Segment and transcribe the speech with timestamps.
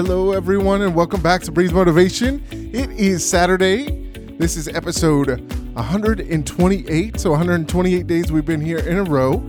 [0.00, 2.40] Hello, everyone, and welcome back to Breathe Motivation.
[2.52, 3.90] It is Saturday.
[4.38, 5.40] This is episode
[5.74, 7.18] 128.
[7.18, 9.42] So, 128 days we've been here in a row.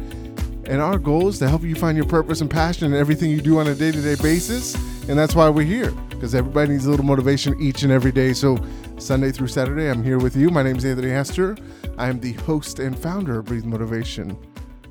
[0.66, 3.42] And our goal is to help you find your purpose and passion in everything you
[3.42, 4.74] do on a day to day basis.
[5.08, 8.34] And that's why we're here, because everybody needs a little motivation each and every day.
[8.34, 8.58] So,
[8.98, 10.50] Sunday through Saturday, I'm here with you.
[10.50, 11.58] My name is Anthony Hester.
[12.00, 14.36] I am the host and founder of Breathe Motivation.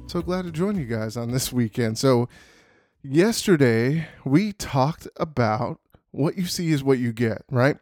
[0.06, 1.98] So glad to join you guys on this weekend.
[1.98, 2.28] So,
[3.10, 5.80] yesterday we talked about
[6.10, 7.76] what you see is what you get, right?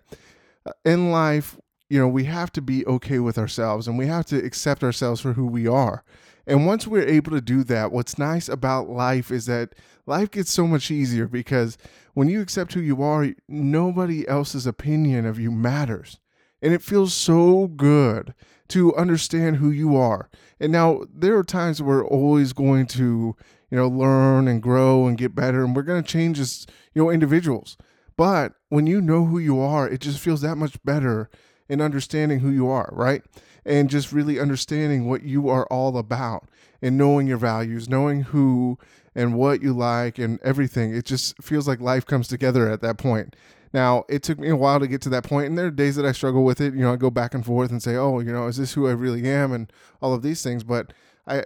[0.65, 1.59] Uh, In life,
[1.89, 5.20] you know, we have to be okay with ourselves and we have to accept ourselves
[5.20, 6.05] for who we are.
[6.47, 9.75] And once we're able to do that, what's nice about life is that
[10.07, 11.77] life gets so much easier because
[12.15, 16.19] when you accept who you are, nobody else's opinion of you matters.
[16.62, 18.33] And it feels so good
[18.69, 20.29] to understand who you are.
[20.59, 23.37] And now there are times we're always going to,
[23.70, 27.02] you know, learn and grow and get better and we're going to change as, you
[27.02, 27.77] know, individuals.
[28.17, 31.28] But when you know who you are, it just feels that much better
[31.69, 33.22] in understanding who you are, right?
[33.64, 36.48] And just really understanding what you are all about
[36.81, 38.78] and knowing your values, knowing who
[39.14, 40.94] and what you like and everything.
[40.94, 43.34] It just feels like life comes together at that point.
[43.72, 45.97] Now, it took me a while to get to that point, and there are days
[45.97, 46.75] that I struggle with it.
[46.75, 48.87] You know, I go back and forth and say, "Oh, you know, is this who
[48.87, 50.64] I really am?" and all of these things.
[50.64, 50.92] But
[51.27, 51.44] I,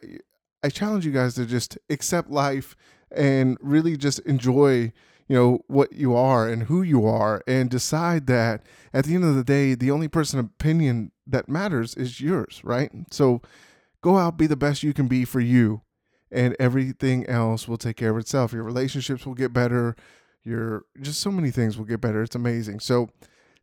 [0.63, 2.77] I challenge you guys to just accept life
[3.11, 4.93] and really just enjoy,
[5.29, 9.25] you know, what you are and who you are, and decide that at the end
[9.25, 12.91] of the day, the only person opinion that matters is yours, right?
[13.11, 13.43] So,
[14.01, 15.83] go out, be the best you can be for you,
[16.31, 18.53] and everything else will take care of itself.
[18.53, 19.97] Your relationships will get better
[20.45, 22.23] your just so many things will get better.
[22.23, 22.81] It's amazing.
[22.81, 23.11] So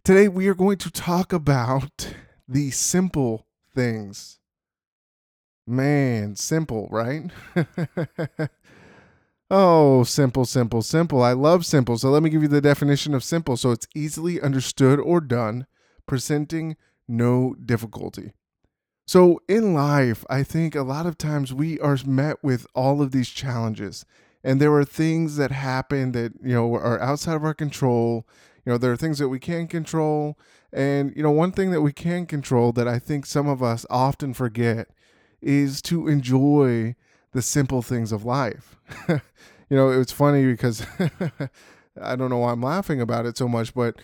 [0.04, 2.14] today we are going to talk about
[2.48, 4.40] the simple things.
[5.68, 7.30] Man, simple, right?
[9.52, 11.22] oh, simple, simple, simple.
[11.22, 11.98] I love simple.
[11.98, 13.58] So let me give you the definition of simple.
[13.58, 15.68] So it's easily understood or done,
[16.06, 16.78] presenting
[17.08, 18.32] no difficulty.
[19.06, 23.12] So in life, I think a lot of times we are met with all of
[23.12, 24.06] these challenges
[24.44, 28.26] and there are things that happen that you know are outside of our control
[28.66, 30.38] you know there are things that we can control
[30.72, 33.86] and you know one thing that we can control that i think some of us
[33.90, 34.90] often forget
[35.42, 36.96] is to enjoy
[37.34, 38.78] the simple things of life
[39.10, 39.20] you
[39.70, 40.86] know it's funny because
[42.02, 43.98] i don't know why i'm laughing about it so much but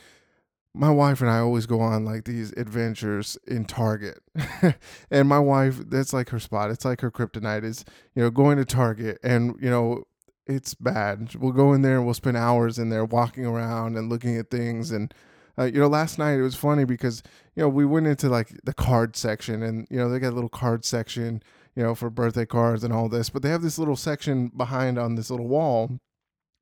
[0.75, 4.19] my wife and I always go on like these adventures in Target.
[5.11, 6.71] and my wife, that's like her spot.
[6.71, 10.03] It's like her kryptonite is, you know, going to Target and, you know,
[10.47, 11.35] it's bad.
[11.35, 14.49] We'll go in there and we'll spend hours in there walking around and looking at
[14.49, 14.91] things.
[14.91, 15.13] And,
[15.57, 17.21] uh, you know, last night it was funny because,
[17.55, 20.35] you know, we went into like the card section and, you know, they got a
[20.35, 21.43] little card section,
[21.75, 23.29] you know, for birthday cards and all this.
[23.29, 25.99] But they have this little section behind on this little wall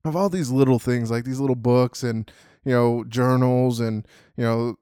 [0.03, 2.31] of all these little things, like these little books and,
[2.65, 4.75] you know, journals and, you know,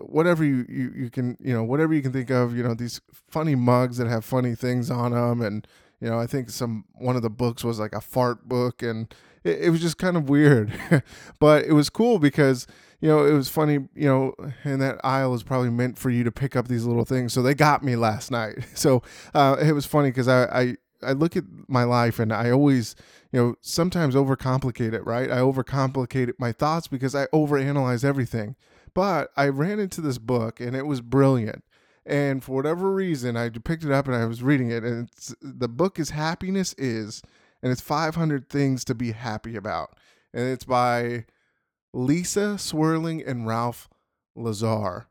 [0.00, 3.00] whatever you, you, you can, you know, whatever you can think of, you know, these
[3.12, 5.66] funny mugs that have funny things on them and,
[6.00, 9.14] you know, I think some one of the books was like a fart book, and
[9.44, 10.72] it, it was just kind of weird,
[11.38, 12.66] but it was cool because
[13.00, 13.74] you know it was funny.
[13.94, 14.34] You know,
[14.64, 17.32] and that aisle is probably meant for you to pick up these little things.
[17.32, 18.58] So they got me last night.
[18.74, 19.02] So
[19.34, 22.96] uh, it was funny because I, I I look at my life and I always,
[23.32, 25.30] you know, sometimes overcomplicate it, right?
[25.30, 28.56] I overcomplicate my thoughts because I overanalyze everything.
[28.94, 31.64] But I ran into this book and it was brilliant.
[32.06, 34.84] And for whatever reason, I picked it up and I was reading it.
[34.84, 35.08] And
[35.40, 37.22] the book is Happiness Is,
[37.64, 39.96] and it's 500 Things to Be Happy About.
[40.34, 41.24] And it's by
[41.94, 43.88] Lisa Swerling and Ralph
[44.36, 45.06] Lazar.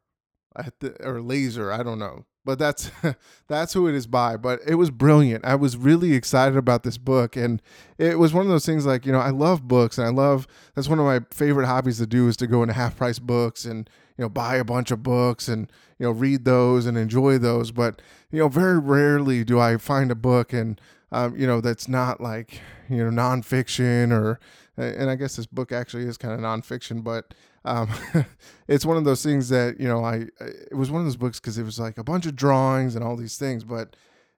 [0.99, 2.25] Or Laser, I don't know.
[2.45, 2.91] But that's
[3.47, 4.37] that's who it is by.
[4.37, 5.45] But it was brilliant.
[5.45, 7.59] I was really excited about this book, and
[7.97, 10.45] it was one of those things like you know I love books, and I love
[10.75, 13.65] that's one of my favorite hobbies to do is to go into half price books
[13.65, 17.37] and you know buy a bunch of books and you know read those and enjoy
[17.37, 20.79] those but you know very rarely do i find a book and
[21.13, 22.59] um, you know that's not like
[22.89, 24.39] you know nonfiction or
[24.75, 27.33] and i guess this book actually is kind of nonfiction but
[27.65, 27.89] um,
[28.67, 31.39] it's one of those things that you know i it was one of those books
[31.39, 33.95] because it was like a bunch of drawings and all these things but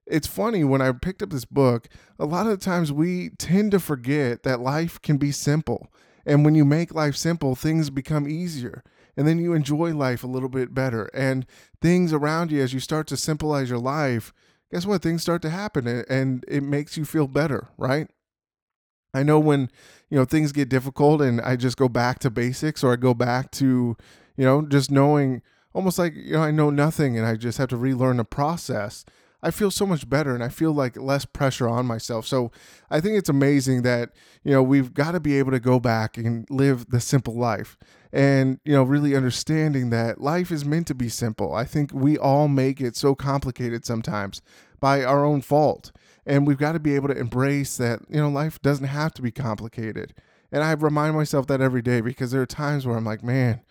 [0.08, 1.88] it's funny when I picked up this book,
[2.20, 5.92] a lot of times we tend to forget that life can be simple.
[6.28, 8.84] And when you make life simple, things become easier
[9.18, 11.10] and then you enjoy life a little bit better.
[11.14, 11.46] And
[11.82, 14.34] things around you, as you start to simplify your life,
[14.72, 15.02] guess what?
[15.02, 18.08] Things start to happen and it makes you feel better, right?
[19.14, 19.70] I know when,
[20.10, 23.14] you know, things get difficult and I just go back to basics or I go
[23.14, 23.96] back to,
[24.36, 25.42] you know, just knowing
[25.74, 29.06] almost like, you know, I know nothing and I just have to relearn the process.
[29.46, 32.26] I feel so much better and I feel like less pressure on myself.
[32.26, 32.52] So
[32.90, 34.10] I think it's amazing that,
[34.44, 37.78] you know, we've got to be able to go back and live the simple life
[38.12, 41.54] and, you know, really understanding that life is meant to be simple.
[41.54, 44.42] I think we all make it so complicated sometimes
[44.80, 45.92] by our own fault.
[46.26, 49.22] And we've got to be able to embrace that, you know, life doesn't have to
[49.22, 50.16] be complicated.
[50.52, 53.62] And I remind myself that every day because there are times where I'm like, man,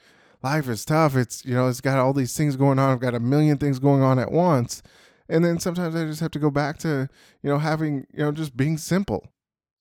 [0.41, 1.17] life is tough.
[1.17, 2.93] It's, you know, it's got all these things going on.
[2.93, 4.81] I've got a million things going on at once.
[5.29, 7.09] And then sometimes I just have to go back to,
[7.43, 9.27] you know, having, you know, just being simple.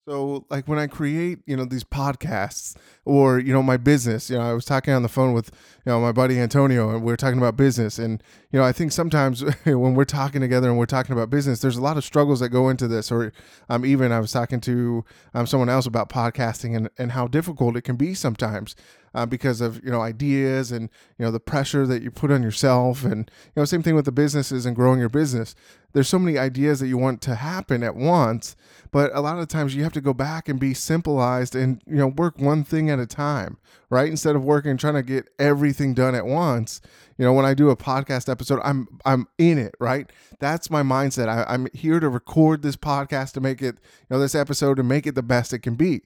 [0.07, 2.75] So like when I create, you know, these podcasts
[3.05, 5.49] or, you know, my business, you know, I was talking on the phone with,
[5.85, 7.97] you know, my buddy Antonio and we are talking about business.
[7.99, 11.61] And, you know, I think sometimes when we're talking together and we're talking about business,
[11.61, 13.13] there's a lot of struggles that go into this.
[13.13, 13.31] Or
[13.69, 17.77] um, even I was talking to um, someone else about podcasting and, and how difficult
[17.77, 18.75] it can be sometimes
[19.13, 22.43] uh, because of you know ideas and you know the pressure that you put on
[22.43, 23.03] yourself.
[23.03, 25.55] And you know same thing with the businesses and growing your business.
[25.93, 28.55] There's so many ideas that you want to happen at once
[28.93, 31.95] but a lot of times you have to go back and be simplified and you
[31.95, 33.57] know work one thing at a time
[33.89, 34.09] right?
[34.09, 36.81] Instead of working trying to get everything done at once.
[37.17, 40.11] You know when i do a podcast episode i'm i'm in it right?
[40.39, 41.27] That's my mindset.
[41.27, 44.83] I, i'm here to record this podcast to make it you know this episode to
[44.83, 46.01] make it the best it can be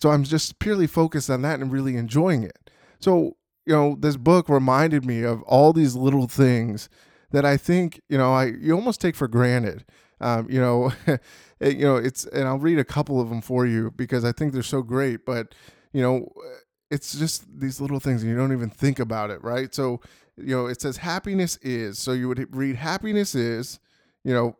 [0.00, 2.70] so I'm just purely focused on that and really enjoying it.
[3.00, 3.36] So,
[3.66, 6.88] you know, this book reminded me of all these little things
[7.30, 9.84] that I think, you know, I you almost take for granted.
[10.20, 10.92] Um, you know,
[11.60, 14.52] you know, it's and I'll read a couple of them for you because I think
[14.52, 15.54] they're so great, but
[15.92, 16.28] you know,
[16.90, 19.74] it's just these little things and you don't even think about it, right?
[19.74, 20.00] So,
[20.36, 21.98] you know, it says happiness is.
[21.98, 23.80] So you would read happiness is,
[24.24, 24.56] you know,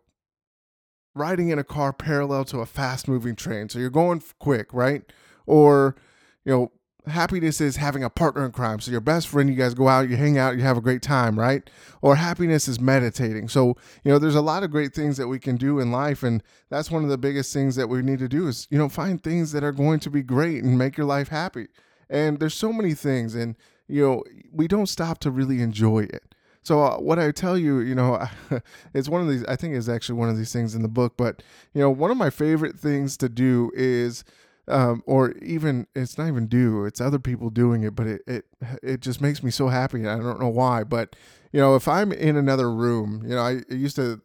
[1.15, 3.69] riding in a car parallel to a fast moving train.
[3.69, 5.03] So you're going quick, right?
[5.47, 5.97] Or,
[6.45, 6.73] you know,
[7.07, 8.81] happiness is having a partner in crime.
[8.81, 11.03] So your best friend, you guys go out, you hang out, you have a great
[11.03, 11.69] time, right?
[12.01, 13.49] Or happiness is meditating.
[13.49, 16.23] So, you know, there's a lot of great things that we can do in life.
[16.23, 18.89] And that's one of the biggest things that we need to do is, you know,
[18.89, 21.69] find things that are going to be great and make your life happy.
[22.09, 23.35] And there's so many things.
[23.35, 23.57] And,
[23.89, 26.32] you know, we don't stop to really enjoy it.
[26.63, 28.25] So uh, what I tell you, you know,
[28.95, 29.45] it's one of these.
[29.45, 31.15] I think is actually one of these things in the book.
[31.17, 31.43] But
[31.75, 34.25] you know, one of my favorite things to do is
[34.69, 38.45] um, or even it's not even do it's other people doing it but it, it
[38.83, 41.17] it just makes me so happy i don't know why but
[41.53, 44.21] you know if i'm in another room you know i, I used to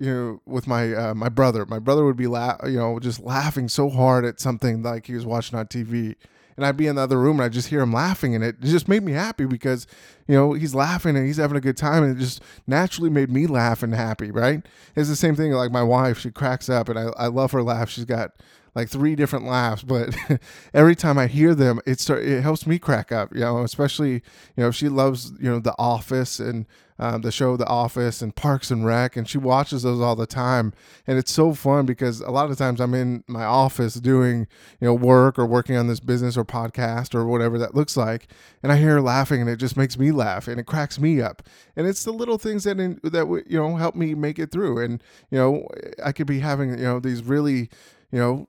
[0.00, 1.64] you know with my uh, my brother.
[1.66, 5.14] My brother would be la- you know just laughing so hard at something like he
[5.14, 6.16] was watching on tv
[6.56, 8.60] and I'd be in the other room and I'd just hear him laughing and it
[8.60, 9.86] just made me happy because
[10.28, 13.30] you know he's laughing and he's having a good time and it just naturally made
[13.30, 14.66] me laugh and happy right?
[14.94, 17.62] It's the same thing like my wife she cracks up and I, I love her
[17.62, 17.88] laugh.
[17.88, 18.32] She's got
[18.74, 20.14] like three different laughs, but
[20.74, 23.34] every time I hear them, it start, it helps me crack up.
[23.34, 24.22] You know, especially you
[24.58, 26.66] know she loves you know The Office and
[27.00, 30.26] um, the show The Office and Parks and Rec, and she watches those all the
[30.26, 30.74] time.
[31.06, 34.46] And it's so fun because a lot of times I'm in my office doing
[34.80, 38.28] you know work or working on this business or podcast or whatever that looks like,
[38.62, 41.22] and I hear her laughing, and it just makes me laugh and it cracks me
[41.22, 41.42] up.
[41.74, 44.84] And it's the little things that in, that you know help me make it through.
[44.84, 45.66] And you know
[46.04, 47.70] I could be having you know these really
[48.12, 48.46] you know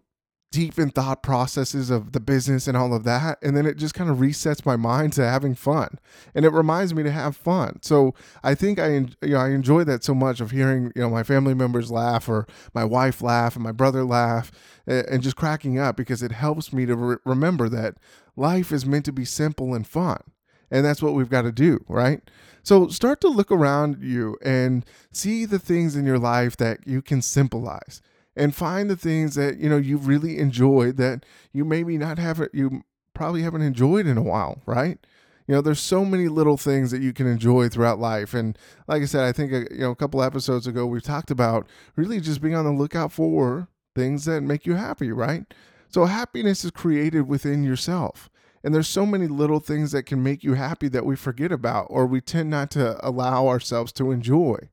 [0.52, 3.94] deep in thought processes of the business and all of that and then it just
[3.94, 5.98] kind of resets my mind to having fun.
[6.36, 7.80] And it reminds me to have fun.
[7.82, 8.14] So
[8.44, 11.24] i think i you know i enjoy that so much of hearing you know my
[11.24, 14.52] family members laugh or my wife laugh and my brother laugh
[14.86, 17.96] and just cracking up because it helps me to re- remember that
[18.36, 20.22] life is meant to be simple and fun
[20.70, 22.22] and that's what we've got to do right?
[22.64, 27.02] So start to look around you and see the things in your life that you
[27.02, 28.02] can symbolize
[28.36, 32.40] and find the things that you know you really enjoyed that you maybe not have
[32.40, 32.84] it you
[33.14, 35.00] probably haven't enjoyed in a while right?
[35.48, 38.58] You know there's so many little things that you can enjoy throughout life and
[38.88, 41.68] like i said i think uh, you know a couple episodes ago we talked about
[41.96, 45.54] really just being on the lookout for things that make you happy right?
[45.90, 48.30] So happiness is created within yourself
[48.64, 51.88] and there's so many little things that can make you happy that we forget about
[51.90, 54.70] or we tend not to allow ourselves to enjoy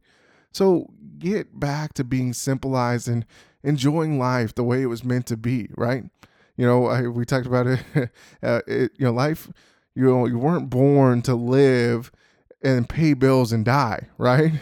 [0.52, 3.24] so get back to being simplified and
[3.62, 6.04] enjoying life the way it was meant to be, right?
[6.56, 7.80] You know, I, we talked about it,
[8.42, 8.92] uh, it.
[8.96, 9.50] You know, life.
[9.94, 12.12] You know, you weren't born to live
[12.60, 14.52] and pay bills and die, right?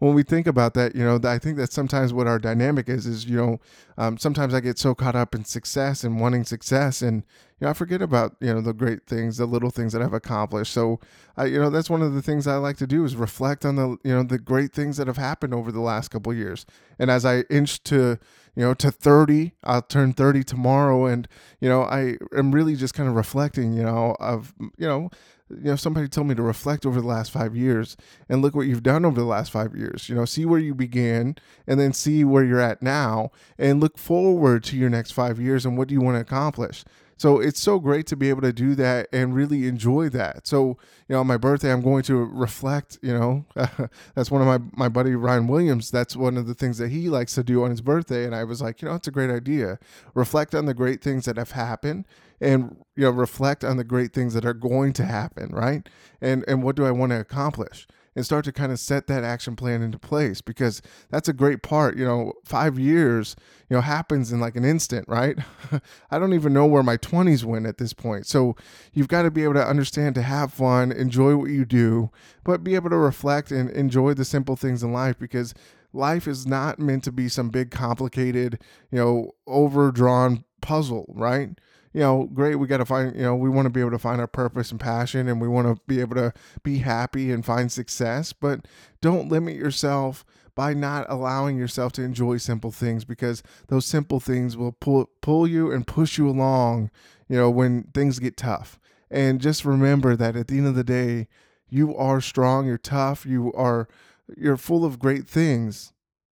[0.00, 3.06] when we think about that, you know, I think that's sometimes what our dynamic is.
[3.06, 3.60] Is you know,
[3.96, 7.22] um, sometimes I get so caught up in success and wanting success, and
[7.60, 10.12] you know, I forget about you know the great things, the little things that I've
[10.12, 10.72] accomplished.
[10.72, 10.98] So,
[11.36, 13.76] I you know, that's one of the things I like to do is reflect on
[13.76, 16.66] the you know the great things that have happened over the last couple years.
[16.98, 18.18] And as I inch to
[18.56, 21.28] you know to 30 i'll turn 30 tomorrow and
[21.60, 25.10] you know i am really just kind of reflecting you know of you know
[25.50, 27.96] you know, somebody told me to reflect over the last five years
[28.28, 30.08] and look what you've done over the last five years.
[30.08, 31.36] You know, see where you began
[31.66, 35.64] and then see where you're at now and look forward to your next five years
[35.64, 36.84] and what do you want to accomplish.
[37.18, 40.46] So it's so great to be able to do that and really enjoy that.
[40.46, 43.44] So, you know, on my birthday, I'm going to reflect, you know,
[44.14, 45.90] that's one of my, my buddy Ryan Williams.
[45.90, 48.24] That's one of the things that he likes to do on his birthday.
[48.24, 49.80] And I was like, you know, it's a great idea.
[50.14, 52.06] Reflect on the great things that have happened
[52.40, 55.50] and, you know, reflect on the great things that are going to happen.
[55.50, 55.88] Right.
[56.20, 57.88] And, and what do I want to accomplish?
[58.18, 61.62] And start to kind of set that action plan into place because that's a great
[61.62, 61.96] part.
[61.96, 63.36] You know, five years,
[63.70, 65.38] you know, happens in like an instant, right?
[66.10, 68.26] I don't even know where my 20s went at this point.
[68.26, 68.56] So
[68.92, 72.10] you've got to be able to understand to have fun, enjoy what you do,
[72.42, 75.54] but be able to reflect and enjoy the simple things in life because
[75.92, 78.58] life is not meant to be some big, complicated,
[78.90, 81.50] you know, overdrawn puzzle, right?
[81.98, 82.54] You know, great.
[82.54, 84.70] We got to find, you know, we want to be able to find our purpose
[84.70, 88.32] and passion and we want to be able to be happy and find success.
[88.32, 88.68] But
[89.00, 90.24] don't limit yourself
[90.54, 95.48] by not allowing yourself to enjoy simple things because those simple things will pull, pull
[95.48, 96.92] you and push you along,
[97.28, 98.78] you know, when things get tough.
[99.10, 101.26] And just remember that at the end of the day,
[101.68, 103.88] you are strong, you're tough, you are,
[104.36, 105.92] you're full of great things.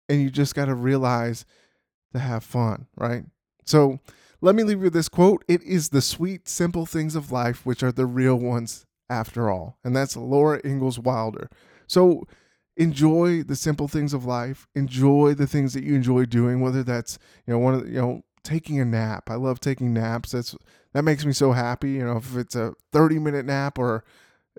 [0.10, 1.46] And you just got to realize
[2.12, 3.24] to have fun, right?
[3.64, 4.02] So,
[4.44, 7.66] let me leave you with this quote It is the sweet, simple things of life
[7.66, 9.78] which are the real ones after all.
[9.86, 11.50] And that's Laura Ingalls Wilder.
[11.88, 12.28] So
[12.76, 14.68] enjoy the simple things of life.
[14.76, 18.02] Enjoy the things that you enjoy doing, whether that's, you know, one of the, you
[18.02, 19.30] know, taking a nap.
[19.30, 20.32] I love taking naps.
[20.32, 20.58] That's
[20.92, 21.92] that makes me so happy.
[21.92, 24.04] You know, if it's a 30 minute nap or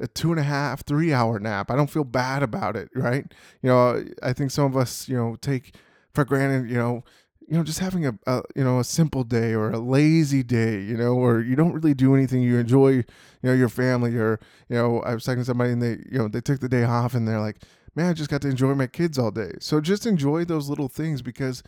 [0.00, 3.30] a two and a half, three hour nap, I don't feel bad about it, right?
[3.60, 5.76] You know, I think some of us, you know, take
[6.14, 7.04] for granted, you know,
[7.48, 10.80] you know, just having a, a, you know a simple day or a lazy day,
[10.80, 12.42] you know, or you don't really do anything.
[12.42, 13.04] You enjoy, you
[13.42, 16.28] know, your family, or you know, I was talking to somebody and they, you know,
[16.28, 17.62] they took the day off and they're like,
[17.94, 19.52] man, I just got to enjoy my kids all day.
[19.60, 21.62] So just enjoy those little things because,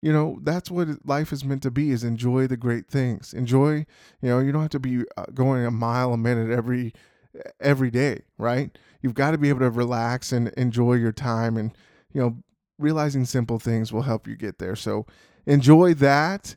[0.00, 3.34] you know, that's what life is meant to be: is enjoy the great things.
[3.34, 3.74] Enjoy,
[4.20, 6.92] you know, you don't have to be uh, going a mile a minute every
[7.60, 8.76] every day, right?
[9.02, 11.76] You've got to be able to relax and enjoy your time and
[12.12, 12.36] you know
[12.82, 14.76] realizing simple things will help you get there.
[14.76, 15.06] So
[15.46, 16.56] enjoy that.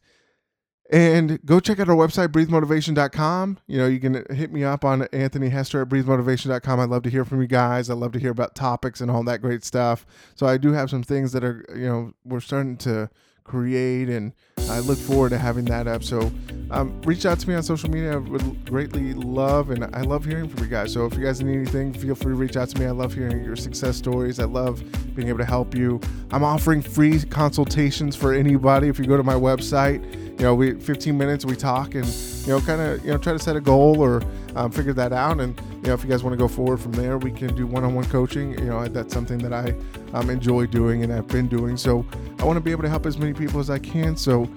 [0.91, 3.57] And go check out our website, breathemotivation.com.
[3.65, 6.79] You know, you can hit me up on Anthony Hester at breathemotivation.com.
[6.79, 7.89] I'd love to hear from you guys.
[7.89, 10.05] I'd love to hear about topics and all that great stuff.
[10.35, 13.09] So I do have some things that are, you know, we're starting to
[13.45, 14.33] create, and
[14.69, 16.03] I look forward to having that up.
[16.03, 16.31] So
[16.71, 18.13] um, reach out to me on social media.
[18.13, 20.91] I would greatly love, and I love hearing from you guys.
[20.91, 22.87] So if you guys need anything, feel free to reach out to me.
[22.87, 24.39] I love hearing your success stories.
[24.39, 24.83] I love
[25.15, 26.01] being able to help you.
[26.31, 28.89] I'm offering free consultations for anybody.
[28.89, 30.03] If you go to my website,
[30.39, 33.31] you know, we 15 minutes we talk and you know, kind of you know try
[33.31, 34.21] to set a goal or
[34.55, 35.39] um, figure that out.
[35.39, 37.67] And you know, if you guys want to go forward from there, we can do
[37.67, 38.51] one-on-one coaching.
[38.51, 39.75] You know, that's something that I
[40.13, 41.77] um, enjoy doing and I've been doing.
[41.77, 42.05] So
[42.39, 44.15] I want to be able to help as many people as I can.
[44.15, 44.49] So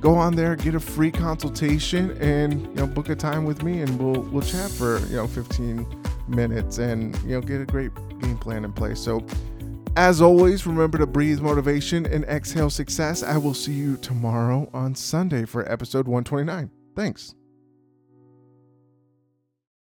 [0.00, 3.80] go on there, get a free consultation, and you know, book a time with me,
[3.80, 5.86] and we'll we'll chat for you know 15
[6.28, 9.00] minutes, and you know, get a great game plan in place.
[9.00, 9.24] So.
[9.96, 13.24] As always, remember to breathe motivation and exhale success.
[13.24, 16.70] I will see you tomorrow on Sunday for episode 129.
[16.94, 17.34] Thanks.